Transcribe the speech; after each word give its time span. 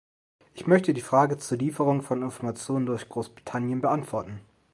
Ich 0.55 0.65
möchte 0.65 0.95
die 0.95 1.01
Frage 1.01 1.37
zur 1.37 1.59
Lieferung 1.59 2.01
von 2.01 2.23
Informationen 2.23 2.87
durch 2.87 3.07
Großbritannien 3.07 3.81
beantworten. 3.81 4.41